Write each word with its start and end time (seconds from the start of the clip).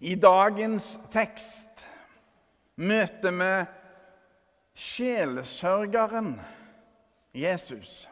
I 0.00 0.14
dagens 0.20 0.90
tekst 1.12 1.86
møter 2.76 3.32
vi 3.32 3.52
sjelesørgeren 4.76 6.34
Jesus. 7.36 8.04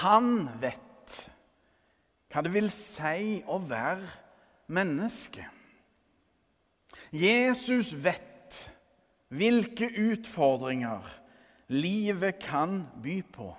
Han 0.00 0.48
vet 0.62 1.18
hva 2.32 2.42
det 2.44 2.52
vil 2.52 2.70
si 2.72 3.42
å 3.44 3.60
være 3.64 4.08
menneske. 4.72 5.44
Jesus 7.12 7.92
vet 7.92 8.64
hvilke 9.28 9.88
utfordringer 10.00 11.04
livet 11.72 12.40
kan 12.42 12.82
by 13.04 13.20
på. 13.32 13.52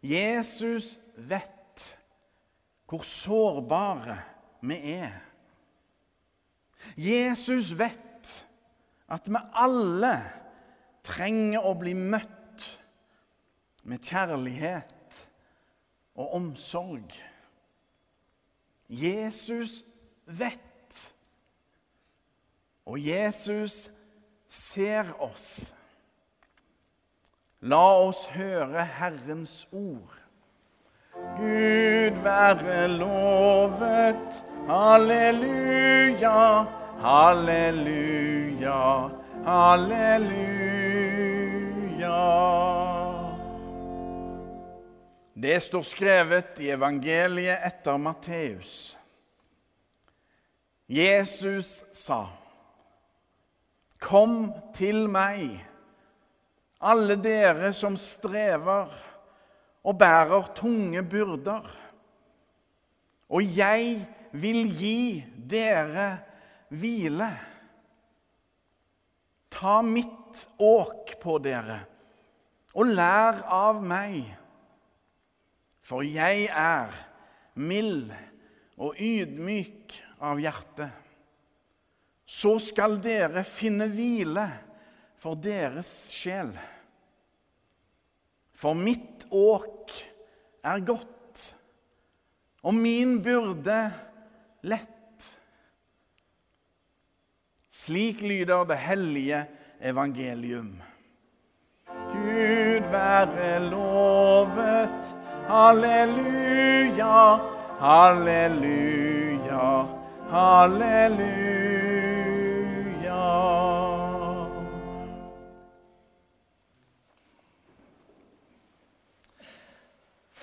Jesus 0.00 0.94
vet 1.16 1.46
hvor 2.90 3.04
sårbare 3.06 4.16
vi 4.60 4.78
er. 4.96 5.16
Jesus 6.96 7.72
vet 7.78 8.46
at 9.10 9.28
vi 9.28 9.40
alle 9.58 10.14
trenger 11.06 11.66
å 11.66 11.74
bli 11.78 11.94
møtt 11.96 12.66
med 13.88 14.04
kjærlighet 14.04 15.26
og 16.20 16.34
omsorg. 16.36 17.12
Jesus 18.90 19.80
vet, 20.26 21.14
og 22.86 22.98
Jesus 22.98 23.88
ser 24.50 25.12
oss. 25.22 25.70
La 27.60 27.82
oss 28.02 28.24
høre 28.34 28.84
Herrens 28.84 29.62
ord. 29.72 30.16
Gud 31.36 32.22
være 32.22 32.88
lovet. 32.88 34.44
Halleluja, 34.68 36.64
halleluja, 37.00 38.80
halleluja. 39.46 40.60
Det 45.34 45.62
står 45.62 45.82
skrevet 45.82 46.60
i 46.60 46.70
evangeliet 46.70 47.58
etter 47.66 47.96
Matteus. 47.96 48.96
Jesus 50.88 51.82
sa, 51.92 52.26
'Kom 53.98 54.52
til 54.74 55.08
meg, 55.08 55.66
alle 56.80 57.16
dere 57.16 57.72
som 57.72 57.96
strever' 57.96 59.09
og 59.84 59.98
bærer 59.98 60.50
tunge 60.56 61.02
byrder. 61.02 61.68
Og 63.30 63.56
jeg 63.56 64.06
vil 64.32 64.66
gi 64.78 65.22
dere 65.50 66.08
hvile. 66.68 67.30
Ta 69.50 69.80
mitt 69.82 70.46
åk 70.62 71.16
på 71.20 71.38
dere, 71.42 71.80
og 72.74 72.92
lær 72.94 73.42
av 73.50 73.80
meg. 73.82 74.22
For 75.82 76.06
jeg 76.06 76.46
er 76.54 76.94
mild 77.58 78.12
og 78.78 78.98
ydmyk 79.02 79.96
av 80.22 80.38
hjerte. 80.40 80.86
Så 82.30 82.60
skal 82.62 82.94
dere 83.02 83.42
finne 83.42 83.88
hvile 83.90 84.46
for 85.18 85.34
deres 85.34 85.90
sjel. 86.14 86.52
For 88.60 88.76
mitt 88.76 89.24
åk 89.32 89.92
er 90.68 90.82
godt, 90.84 91.44
og 92.60 92.74
min 92.76 93.16
byrde 93.24 93.78
lett. 94.68 95.30
Slik 97.72 98.20
lyder 98.20 98.66
det 98.68 98.76
hellige 98.84 99.40
evangelium. 99.80 100.74
Gud 102.12 102.90
være 102.92 103.70
lovet. 103.70 105.16
Halleluja, 105.48 107.16
halleluja, 107.80 109.64
halleluja. 110.30 111.79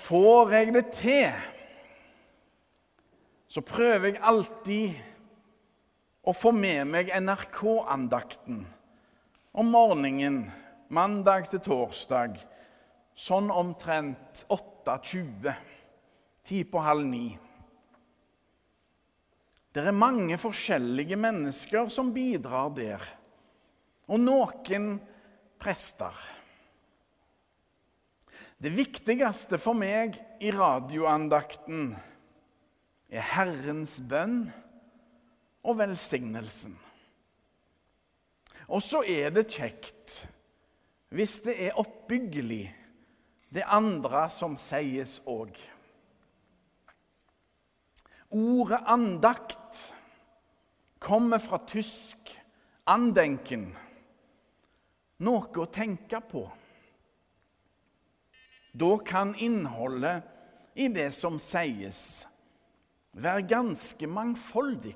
Får 0.08 0.54
jeg 0.56 0.72
det 0.72 0.86
til, 0.96 1.32
så 3.52 3.60
prøver 3.66 4.14
jeg 4.14 4.22
alltid 4.24 4.94
å 6.24 6.32
få 6.36 6.54
med 6.56 6.88
meg 6.88 7.12
NRK-andakten 7.12 8.62
om 9.58 9.74
morgenen 9.74 10.46
mandag 10.96 11.50
til 11.52 11.60
torsdag, 11.66 12.38
sånn 13.20 13.52
omtrent 13.52 14.46
8.20. 14.54 15.52
Ti 16.48 16.64
på 16.72 16.86
halv 16.88 17.04
ni. 17.10 17.26
Det 19.76 19.84
er 19.84 20.02
mange 20.06 20.40
forskjellige 20.40 21.20
mennesker 21.20 21.92
som 21.92 22.16
bidrar 22.16 22.72
der, 22.80 23.04
og 24.08 24.24
noen 24.24 24.94
prester. 25.60 26.16
Det 28.58 28.72
viktigste 28.74 29.60
for 29.62 29.78
meg 29.78 30.16
i 30.42 30.50
radioandakten 30.50 31.92
er 33.14 33.28
Herrens 33.36 34.00
bønn 34.02 34.48
og 35.62 35.78
velsignelsen. 35.78 36.74
Og 38.74 38.82
så 38.82 39.04
er 39.06 39.30
det 39.36 39.46
kjekt 39.54 40.24
hvis 41.14 41.38
det 41.46 41.54
er 41.68 41.78
oppbyggelig, 41.78 42.66
det 43.54 43.64
andre 43.64 44.26
som 44.34 44.58
sies 44.60 45.20
òg. 45.30 45.54
Ordet 48.34 48.82
andakt 48.90 49.86
kommer 51.00 51.40
fra 51.40 51.62
tysk 51.64 52.34
'andenken', 52.90 53.70
noe 55.24 55.62
å 55.62 55.70
tenke 55.72 56.20
på. 56.26 56.50
Da 58.78 58.98
kan 58.98 59.34
innholdet 59.36 60.24
i 60.78 60.88
det 60.94 61.10
som 61.16 61.40
sies, 61.42 62.28
være 63.18 63.48
ganske 63.50 64.10
mangfoldig. 64.10 64.94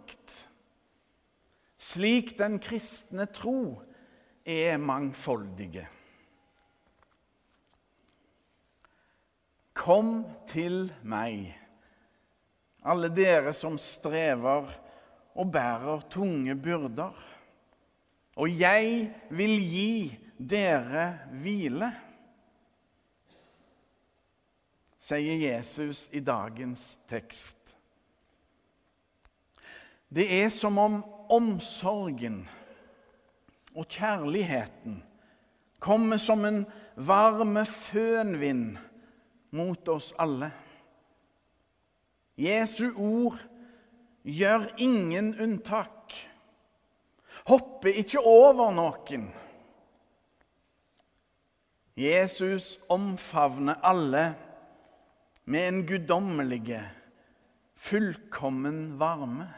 Slik 1.81 2.35
den 2.37 2.59
kristne 2.61 3.25
tro 3.33 3.81
er 4.45 4.77
mangfoldige. 4.77 5.87
Kom 9.73 10.13
til 10.51 10.91
meg, 11.01 11.49
alle 12.85 13.09
dere 13.09 13.55
som 13.57 13.79
strever 13.81 14.69
og 15.33 15.49
bærer 15.49 16.05
tunge 16.11 16.53
byrder, 16.53 17.17
og 18.37 18.61
jeg 18.61 19.09
vil 19.33 19.57
gi 19.57 19.91
dere 20.37 21.07
hvile 21.41 21.89
sier 25.11 25.37
Jesus 25.43 26.07
i 26.11 26.21
dagens 26.23 26.95
tekst. 27.09 27.57
Det 30.11 30.27
er 30.43 30.49
som 30.51 30.77
om 30.79 31.01
omsorgen 31.31 32.43
og 33.75 33.87
kjærligheten 33.91 35.01
kommer 35.79 36.19
som 36.19 36.45
en 36.45 36.65
varme 36.95 37.63
fønvind 37.65 38.77
mot 39.55 39.87
oss 39.91 40.11
alle. 40.19 40.51
Jesu 42.39 42.91
ord 42.95 43.39
gjør 44.23 44.67
ingen 44.77 45.33
unntak, 45.41 46.15
hopper 47.47 47.99
ikke 48.03 48.19
over 48.19 48.71
noen. 48.75 49.27
Jesus 51.99 52.77
omfavner 52.91 53.79
alle 53.83 54.31
med 55.51 55.67
en 55.67 55.81
guddommelige, 55.87 56.81
fullkommen 57.75 58.99
varme. 58.99 59.49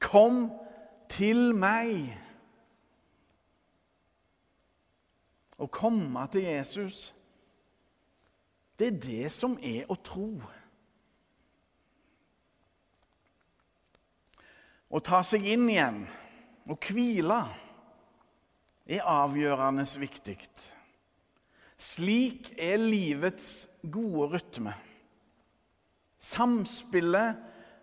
Kom 0.00 0.46
til 1.10 1.52
meg. 1.58 2.14
Å 5.58 5.66
komme 5.74 6.22
til 6.32 6.46
Jesus, 6.46 7.08
det 8.78 8.92
er 8.92 9.00
det 9.02 9.32
som 9.34 9.58
er 9.58 9.90
å 9.90 9.98
tro. 10.06 10.30
Å 14.88 15.00
ta 15.04 15.20
seg 15.26 15.44
inn 15.44 15.66
igjen 15.68 16.04
og 16.70 16.88
hvile 16.88 17.42
er 18.88 19.04
avgjørende 19.04 19.84
viktig. 20.00 20.38
Slik 21.78 22.50
er 22.58 22.76
livets 22.82 23.68
gode 23.86 24.32
rytme. 24.34 24.74
Samspillet 26.18 27.38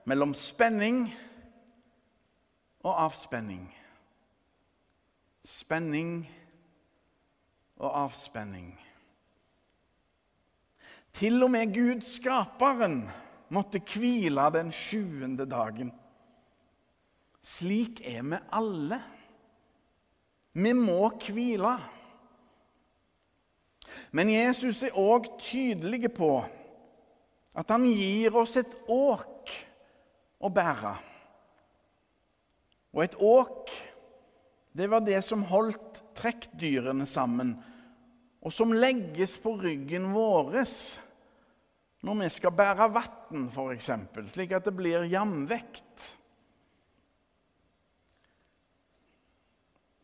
mellom 0.06 0.34
spenning 0.36 1.06
og 2.84 2.92
avspenning. 3.06 3.70
Spenning 5.46 6.26
og 7.80 7.94
avspenning. 8.04 8.74
Til 11.16 11.44
og 11.46 11.54
med 11.54 11.72
Gud, 11.72 12.04
skaperen, 12.04 13.06
måtte 13.56 13.80
hvile 13.80 14.50
den 14.52 14.74
sjuende 14.76 15.46
dagen. 15.48 15.94
Slik 17.40 18.02
er 18.04 18.26
vi 18.28 18.40
alle. 18.52 19.00
Vi 20.52 20.74
må 20.76 21.14
hvile. 21.24 21.78
Men 24.16 24.32
Jesus 24.32 24.84
er 24.84 24.98
òg 24.98 25.28
tydelig 25.44 26.12
på 26.16 26.32
at 27.56 27.72
han 27.72 27.86
gir 27.88 28.36
oss 28.36 28.56
et 28.60 28.74
åk 28.92 29.52
å 30.44 30.52
bære. 30.52 30.96
Og 32.96 33.04
et 33.04 33.16
åk, 33.20 33.72
det 34.76 34.90
var 34.92 35.04
det 35.04 35.22
som 35.24 35.46
holdt 35.48 36.02
trekkdyrene 36.16 37.08
sammen, 37.08 37.56
og 38.46 38.54
som 38.54 38.76
legges 38.76 39.38
på 39.42 39.56
ryggen 39.60 40.12
vår 40.14 40.54
når 42.06 42.20
vi 42.20 42.28
skal 42.30 42.54
bære 42.54 42.86
vann, 42.94 43.48
f.eks., 43.50 43.90
slik 44.30 44.52
at 44.54 44.68
det 44.68 44.76
blir 44.78 45.08
jamvekt. 45.10 46.12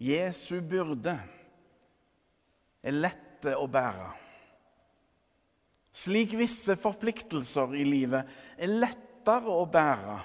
Jesu 0.01 0.63
byrde 0.65 1.13
er 2.81 2.95
lette 3.41 3.57
å 3.57 3.67
bære. 3.67 4.09
Slik 5.91 6.33
visse 6.37 6.77
forpliktelser 6.79 7.73
i 7.75 7.83
livet 7.83 8.27
er 8.57 8.71
lettere 8.71 9.49
å 9.49 9.65
bære 9.65 10.19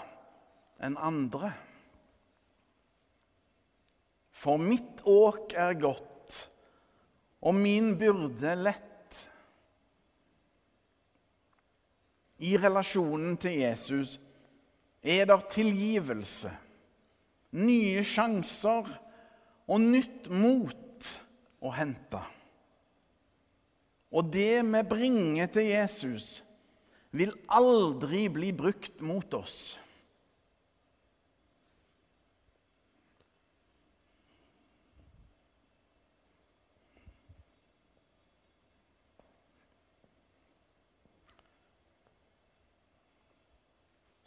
enn 0.84 0.98
andre. 1.00 1.50
For 4.36 4.60
mitt 4.60 5.00
åk 5.02 5.56
er 5.56 5.74
godt, 5.80 6.50
og 7.40 7.56
min 7.56 7.96
byrde 7.98 8.54
lett. 8.60 8.84
I 12.38 12.52
relasjonen 12.60 13.38
til 13.40 13.56
Jesus 13.62 14.18
er 15.00 15.24
det 15.24 15.40
tilgivelse, 15.54 16.52
nye 17.56 18.04
sjanser 18.04 18.92
og 19.66 19.80
nytt 19.80 20.28
mot 20.28 21.14
å 21.64 21.72
hente. 21.72 22.20
Og 24.10 24.28
det 24.32 24.60
vi 24.64 24.82
bringer 24.88 25.46
til 25.50 25.70
Jesus, 25.72 26.44
vil 27.10 27.32
aldri 27.48 28.26
bli 28.28 28.52
brukt 28.52 29.00
mot 29.00 29.34
oss. 29.34 29.76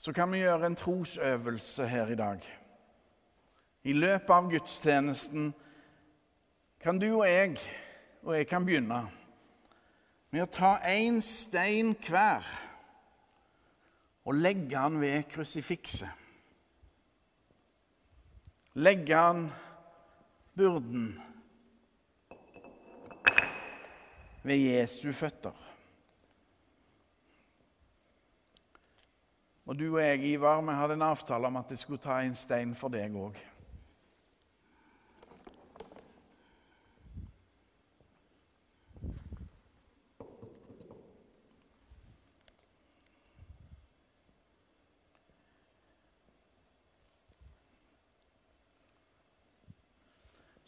så 0.10 0.14
kan 0.14 0.32
vi 0.32 0.40
gjøre 0.40 0.66
en 0.66 0.75
trosøvelse 0.80 1.86
her 1.86 2.08
i 2.10 2.16
dag. 2.16 2.46
I 3.84 3.94
løpet 3.94 4.32
av 4.34 4.48
gudstjenesten 4.50 5.52
kan 6.82 6.98
du 6.98 7.06
og 7.12 7.28
jeg, 7.28 7.60
og 8.24 8.32
jeg 8.34 8.48
kan 8.50 8.66
begynne, 8.66 9.04
med 10.30 10.46
å 10.46 10.52
ta 10.54 10.76
én 10.86 11.22
stein 11.26 11.96
hver 12.06 12.46
og 14.30 14.38
legge 14.38 14.78
han 14.78 15.00
ved 15.02 15.26
krusifikset. 15.31 16.12
Legge 18.78 19.18
han 19.18 19.48
byrden 20.54 21.08
ved 24.46 24.62
Jesu 24.62 25.10
føtter. 25.18 25.66
Og 29.70 29.78
du 29.78 29.86
og 29.92 30.02
jeg, 30.02 30.24
Ivar, 30.25 30.62
vi 30.66 30.74
hadde 30.74 30.96
en 30.98 31.10
avtale 31.10 31.50
om 31.50 31.58
at 31.60 31.70
jeg 31.70 31.82
skulle 31.82 32.02
ta 32.02 32.22
en 32.22 32.38
stein 32.38 32.72
for 32.78 32.94
deg 32.94 33.14
òg. 33.14 33.36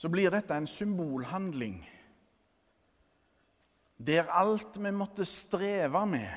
Så 0.02 0.10
blir 0.10 0.34
dette 0.34 0.56
en 0.58 0.66
symbolhandling. 0.66 1.76
Der 4.02 4.32
alt 4.34 4.80
vi 4.82 4.90
måtte 4.98 5.28
streve 5.30 6.02
med. 6.10 6.32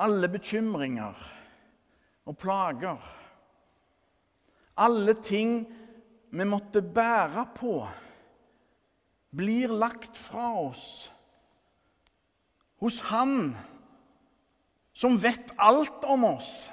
Alle 0.00 0.30
bekymringer 0.32 1.18
og 2.24 2.38
plager. 2.40 3.02
Alle 4.80 5.12
ting 5.20 5.66
vi 6.30 6.48
måtte 6.48 6.80
bære 6.80 7.44
på, 7.56 7.74
blir 9.36 9.68
lagt 9.68 10.16
fra 10.16 10.48
oss. 10.70 11.10
Hos 12.80 13.02
Han 13.10 13.56
som 14.96 15.20
vet 15.20 15.52
alt 15.58 16.04
om 16.08 16.24
oss, 16.32 16.70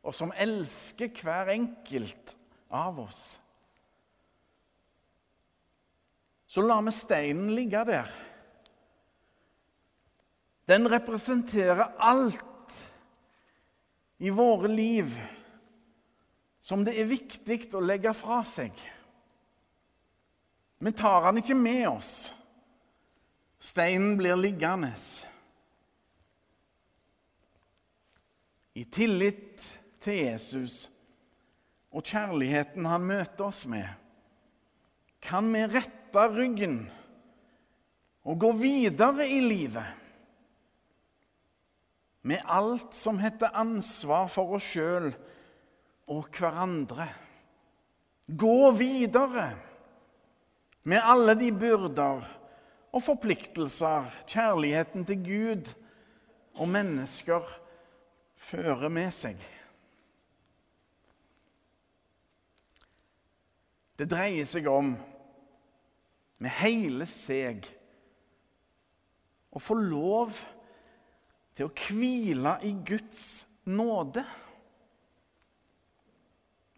og 0.00 0.16
som 0.16 0.32
elsker 0.32 1.12
hver 1.20 1.52
enkelt 1.52 2.34
av 2.70 3.00
oss. 3.02 3.24
Så 6.50 6.64
lar 6.64 6.82
vi 6.82 6.94
steinen 6.94 7.52
ligge 7.54 7.82
der. 7.86 8.08
Den 10.66 10.88
representerer 10.90 11.92
alt 11.98 12.74
i 14.18 14.30
våre 14.30 14.68
liv 14.70 15.14
som 16.60 16.84
det 16.86 16.94
er 17.00 17.08
viktig 17.10 17.62
å 17.74 17.82
legge 17.82 18.12
fra 18.14 18.42
seg. 18.46 18.74
Vi 20.80 20.92
tar 20.96 21.26
den 21.26 21.40
ikke 21.42 21.56
med 21.58 21.86
oss. 21.88 22.12
Steinen 23.60 24.14
blir 24.16 24.38
liggende. 24.38 24.92
I 28.74 28.84
tillit 28.86 29.66
til 30.02 30.24
Jesus 30.24 30.88
og 31.90 32.06
kjærligheten 32.06 32.86
han 32.86 33.06
møter 33.06 33.48
oss 33.48 33.64
med, 33.68 33.86
kan 35.20 35.48
vi 35.52 35.64
rette 35.68 36.26
ryggen 36.32 36.82
og 38.24 38.38
gå 38.40 38.52
videre 38.60 39.26
i 39.28 39.40
livet 39.44 39.96
med 42.22 42.44
alt 42.44 42.94
som 42.96 43.18
heter 43.20 43.56
ansvar 43.56 44.28
for 44.32 44.56
oss 44.58 44.66
sjøl 44.74 45.08
og 46.10 46.26
hverandre. 46.36 47.08
Gå 48.28 48.70
videre 48.76 49.50
med 50.82 51.00
alle 51.02 51.34
de 51.38 51.50
byrder 51.52 52.26
og 52.90 53.02
forpliktelser 53.04 54.10
kjærligheten 54.28 55.06
til 55.08 55.24
Gud 55.24 55.72
og 56.58 56.68
mennesker 56.68 57.46
fører 58.36 58.92
med 58.92 59.10
seg. 59.14 59.38
Det 64.00 64.06
dreier 64.08 64.46
seg 64.48 64.64
om, 64.72 64.94
med 66.40 66.52
hele 66.62 67.04
seg, 67.04 67.66
å 69.52 69.60
få 69.60 69.74
lov 69.76 70.38
til 71.52 71.66
å 71.68 71.74
hvile 71.74 72.54
i 72.64 72.70
Guds 72.86 73.44
nåde. 73.68 74.22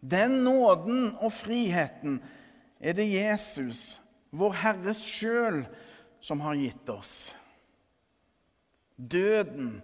Den 0.03 0.41
nåden 0.43 1.13
og 1.13 1.31
friheten 1.31 2.17
er 2.83 2.99
det 2.99 3.07
Jesus, 3.07 4.01
vår 4.35 4.59
Herre 4.65 4.97
sjøl, 4.99 5.61
som 6.19 6.43
har 6.43 6.59
gitt 6.59 6.91
oss. 6.91 7.13
Døden 8.99 9.77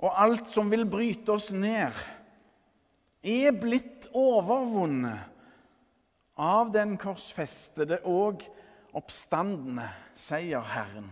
og 0.00 0.16
alt 0.16 0.48
som 0.48 0.72
vil 0.72 0.88
bryte 0.88 1.36
oss 1.36 1.52
ned, 1.52 1.92
er 3.20 3.52
blitt 3.52 4.08
overvunnet 4.16 5.33
av 6.40 6.72
den 6.74 6.96
korsfestede 6.98 8.00
og 8.10 8.42
oppstandende, 8.94 9.86
sier 10.18 10.64
Herren. 10.74 11.10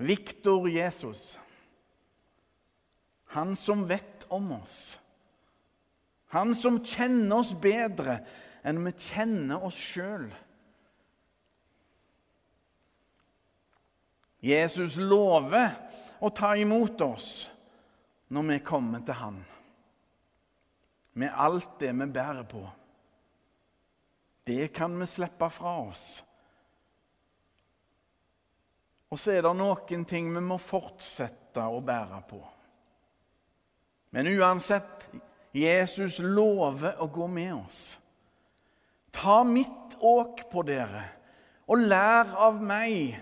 Viktor 0.00 0.68
Jesus. 0.70 1.38
Han 3.34 3.54
som 3.56 3.84
vet 3.88 4.24
om 4.32 4.52
oss. 4.56 4.98
Han 6.30 6.54
som 6.54 6.80
kjenner 6.86 7.42
oss 7.42 7.52
bedre 7.58 8.20
enn 8.66 8.80
vi 8.86 8.94
kjenner 8.96 9.62
oss 9.66 9.78
sjøl. 9.78 10.28
Jesus 14.40 14.96
lover 14.96 15.74
å 16.24 16.30
ta 16.32 16.54
imot 16.56 17.02
oss 17.04 17.32
når 18.32 18.46
vi 18.48 18.58
kommer 18.64 19.02
til 19.04 19.18
Han, 19.20 19.40
med 21.18 21.34
alt 21.34 21.74
det 21.82 21.90
vi 21.92 22.06
bærer 22.14 22.46
på. 22.48 22.62
Det 24.44 24.72
kan 24.74 24.98
vi 24.98 25.06
slippe 25.06 25.50
fra 25.52 25.76
oss. 25.84 26.22
Og 29.10 29.18
så 29.18 29.34
er 29.34 29.44
det 29.44 29.54
noen 29.58 30.04
ting 30.06 30.30
vi 30.30 30.42
må 30.44 30.58
fortsette 30.62 31.64
å 31.66 31.80
bære 31.82 32.20
på. 32.30 32.40
Men 34.14 34.30
uansett 34.30 35.08
Jesus 35.54 36.18
lover 36.22 36.98
å 37.02 37.08
gå 37.10 37.26
med 37.30 37.54
oss. 37.56 37.98
Ta 39.10 39.42
mitt 39.44 39.96
åk 39.98 40.44
på 40.52 40.62
dere, 40.66 41.02
og 41.66 41.82
lær 41.90 42.30
av 42.38 42.60
meg, 42.62 43.18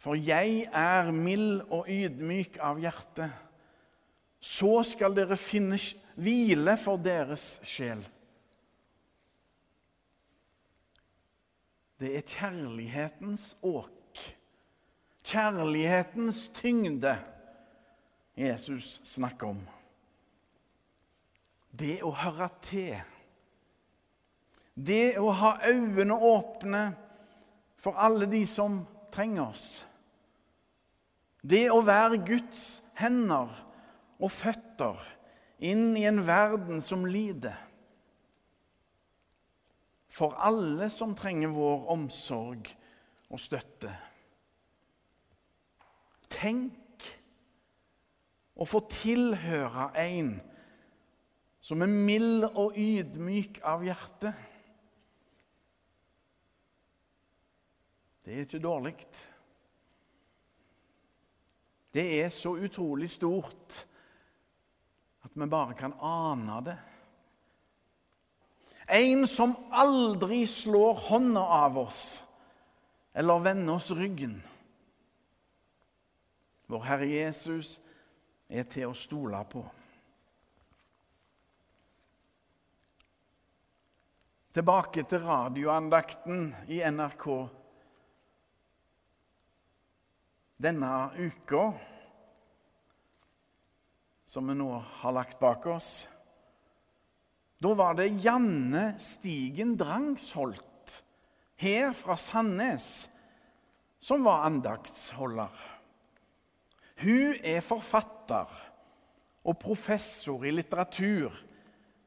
for 0.00 0.16
jeg 0.16 0.64
er 0.72 1.10
mild 1.12 1.66
og 1.68 1.88
ydmyk 1.92 2.56
av 2.64 2.80
hjerte. 2.80 3.28
Så 4.40 4.78
skal 4.86 5.16
dere 5.16 5.36
finne 5.36 5.76
hvile 6.16 6.76
for 6.80 7.00
deres 7.02 7.58
sjel. 7.66 8.00
Det 11.98 12.12
er 12.14 12.22
kjærlighetens 12.22 13.56
åk, 13.62 14.18
kjærlighetens 15.26 16.44
tyngde, 16.54 17.16
Jesus 18.38 19.00
snakker 19.04 19.50
om. 19.50 19.62
Det 21.74 21.98
å 22.06 22.12
høre 22.14 22.46
til. 22.62 22.94
Det 24.78 25.18
å 25.18 25.32
ha 25.34 25.56
øynene 25.66 26.14
åpne 26.14 26.84
for 27.82 27.98
alle 27.98 28.30
de 28.30 28.44
som 28.46 28.84
trenger 29.14 29.48
oss. 29.48 29.68
Det 31.42 31.66
å 31.74 31.82
være 31.82 32.22
Guds 32.22 32.78
hender 32.98 33.50
og 34.18 34.30
føtter 34.30 35.02
inn 35.58 35.96
i 35.98 36.06
en 36.06 36.22
verden 36.26 36.82
som 36.84 37.06
lider. 37.10 37.58
For 40.18 40.34
alle 40.42 40.88
som 40.90 41.14
trenger 41.14 41.52
vår 41.54 41.84
omsorg 41.94 42.72
og 43.30 43.38
støtte. 43.38 43.92
Tenk 46.32 47.06
å 48.58 48.66
få 48.66 48.80
tilhøre 48.90 49.92
en 50.02 50.32
som 51.62 51.84
er 51.84 51.92
mild 51.92 52.48
og 52.48 52.74
ydmyk 52.80 53.60
av 53.66 53.84
hjerte. 53.86 54.32
Det 58.24 58.34
er 58.34 58.44
ikke 58.44 58.62
dårlig. 58.64 58.96
Det 61.94 62.06
er 62.18 62.34
så 62.34 62.56
utrolig 62.58 63.08
stort 63.12 63.84
at 65.24 65.34
vi 65.38 65.46
bare 65.50 65.78
kan 65.78 65.94
ane 66.02 66.62
det. 66.66 66.78
En 68.88 69.26
som 69.28 69.56
aldri 69.70 70.46
slår 70.46 70.94
hånda 70.94 71.40
av 71.40 71.78
oss 71.78 72.24
eller 73.12 73.38
vender 73.38 73.74
oss 73.74 73.90
ryggen. 73.90 74.42
Vår 76.66 76.80
Herre 76.84 77.06
Jesus 77.06 77.78
er 78.48 78.64
til 78.68 78.88
å 78.88 78.96
stole 78.96 79.40
på. 79.50 79.64
Tilbake 84.56 85.04
til 85.08 85.22
radioandakten 85.22 86.50
i 86.72 86.80
NRK 86.88 87.26
denne 90.58 90.92
uka 91.14 91.68
som 94.26 94.48
vi 94.48 94.56
nå 94.58 94.70
har 95.00 95.12
lagt 95.14 95.38
bak 95.40 95.66
oss. 95.66 96.08
Da 97.58 97.74
var 97.74 97.96
det 97.98 98.12
Janne 98.22 98.92
Stigen 99.02 99.76
Drangsholt 99.76 101.02
her 101.58 101.90
fra 101.92 102.14
Sandnes 102.16 103.08
som 103.98 104.22
var 104.24 104.44
andaktsholder. 104.46 105.50
Hun 107.02 107.34
er 107.42 107.60
forfatter 107.62 108.54
og 109.42 109.58
professor 109.58 110.46
i 110.46 110.52
litteratur 110.54 111.34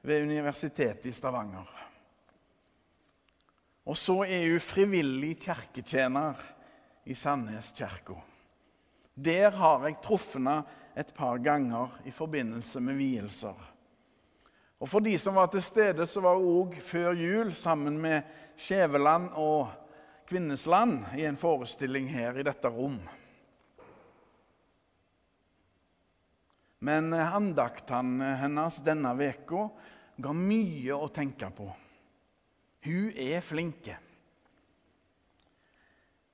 ved 0.08 0.24
Universitetet 0.24 1.10
i 1.12 1.16
Stavanger. 1.16 1.68
Og 3.88 3.98
så 3.98 4.22
er 4.24 4.48
hun 4.52 4.64
frivillig 4.64 5.36
kirketjener 5.42 6.40
i 7.06 7.16
Sandnes 7.18 7.72
kirke. 7.76 8.16
Der 9.16 9.52
har 9.52 9.84
jeg 9.88 10.00
truffet 10.04 10.40
henne 10.40 10.62
et 10.96 11.12
par 11.16 11.40
ganger 11.44 12.00
i 12.08 12.12
forbindelse 12.12 12.82
med 12.84 13.00
vielser. 13.00 13.71
Og 14.82 14.90
For 14.90 15.04
de 15.06 15.14
som 15.22 15.38
var 15.38 15.52
til 15.54 15.62
stede, 15.62 16.08
så 16.10 16.24
var 16.26 16.40
hun 16.40 16.48
òg 16.64 16.80
før 16.82 17.14
jul 17.14 17.54
sammen 17.54 18.00
med 18.02 18.26
Skjæveland 18.58 19.30
og 19.38 19.70
Kvinnesland 20.26 21.12
i 21.18 21.28
en 21.30 21.38
forestilling 21.38 22.08
her 22.10 22.40
i 22.40 22.46
dette 22.46 22.70
rom. 22.72 22.98
Men 26.82 27.14
andaktene 27.14 28.34
hennes 28.42 28.82
denne 28.82 29.14
veka 29.20 29.68
ga 30.18 30.34
mye 30.34 30.98
å 30.98 31.12
tenke 31.14 31.52
på. 31.54 31.70
Hun 32.82 33.14
er 33.14 33.46
flinke. 33.46 34.00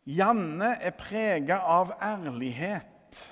Janne 0.07 0.77
er 0.79 0.95
prega 0.95 1.59
av 1.67 1.97
ærlighet 1.99 3.25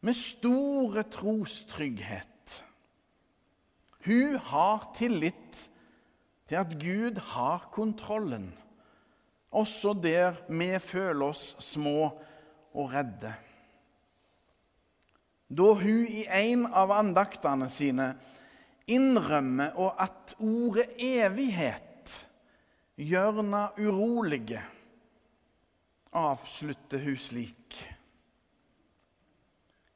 med 0.00 0.16
store 0.16 1.04
trostrygghet. 1.12 2.31
Hun 4.04 4.36
har 4.36 4.88
tillit 4.96 5.70
til 6.50 6.58
at 6.58 6.74
Gud 6.80 7.20
har 7.32 7.68
kontrollen, 7.72 8.50
også 9.52 9.94
der 9.94 10.40
vi 10.48 10.74
føler 10.82 11.28
oss 11.30 11.52
små 11.62 12.10
og 12.72 12.92
redde. 12.92 13.34
Da 15.52 15.68
hun 15.76 16.06
i 16.08 16.24
en 16.24 16.64
av 16.66 16.94
andaktene 16.96 17.68
sine 17.70 18.14
innrømmer 18.90 19.76
at 20.00 20.34
ordet 20.40 20.88
evighet 20.96 22.16
gjør 22.96 23.42
henne 23.42 23.64
urolige, 23.78 24.62
avslutter 26.12 27.04
hun 27.04 27.20
slik. 27.20 27.78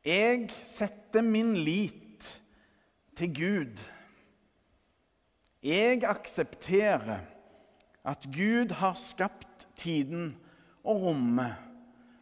Jeg 0.06 0.52
setter 0.62 1.24
min 1.26 1.56
lit 1.66 2.28
til 3.16 3.32
Gud. 3.34 3.80
Jeg 5.66 6.04
aksepterer 6.06 7.24
at 8.06 8.26
Gud 8.30 8.70
har 8.78 8.94
skapt 8.94 9.64
tiden 9.74 10.36
og 10.86 11.00
rommet, 11.08 11.56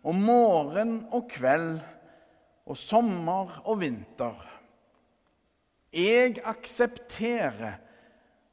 og 0.01 0.17
morgen 0.17 1.03
og 1.13 1.27
kveld, 1.29 1.83
og 2.65 2.79
sommer 2.81 3.59
og 3.69 3.83
vinter. 3.83 4.39
Jeg 5.93 6.41
aksepterer 6.41 7.77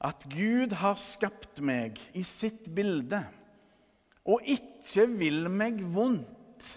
at 0.03 0.27
Gud 0.27 0.75
har 0.75 1.00
skapt 1.00 1.63
meg 1.63 1.95
i 2.12 2.25
sitt 2.27 2.67
bilde, 2.75 3.24
og 4.27 4.43
ikke 4.43 5.07
vil 5.07 5.48
meg 5.48 5.79
vondt. 5.95 6.75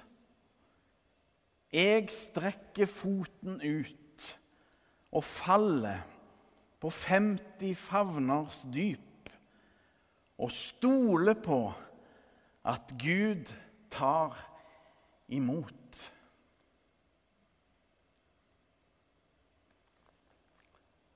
Jeg 1.75 2.06
strekker 2.14 2.87
foten 2.87 3.59
ut 3.59 4.35
og 5.11 5.25
faller 5.26 6.13
på 6.85 6.91
50 6.93 7.71
favners 7.81 8.59
dyp 8.69 9.31
og 10.37 10.50
stole 10.53 11.33
på 11.33 11.59
at 12.69 12.93
Gud 13.00 13.49
tar 13.88 14.37
imot. 15.33 16.12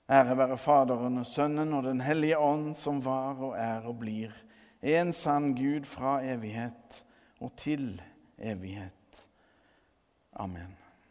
Ære 0.09 0.39
være 0.41 0.57
Faderen 0.57 1.21
og 1.21 1.29
Sønnen 1.29 1.77
og 1.77 1.85
Den 1.85 2.01
hellige 2.01 2.41
ånd, 2.41 2.73
som 2.73 3.05
var 3.05 3.37
og 3.37 3.53
er 3.61 3.85
og 3.85 4.01
blir 4.01 4.33
en 4.81 5.13
sann 5.13 5.53
Gud 5.53 5.85
fra 5.85 6.23
evighet 6.25 7.05
og 7.45 7.53
til 7.61 7.99
evighet. 8.39 9.27
Amen. 10.33 10.88